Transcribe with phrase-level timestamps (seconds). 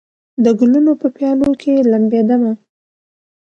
[0.43, 2.53] د ګلونو په پیالو کې لمبېدمه